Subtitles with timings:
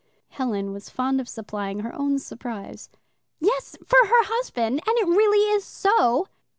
[0.29, 2.89] (Helen was fond of supplying her own surprise.)
[3.39, 6.27] "Yes, for her husband, and it really is so."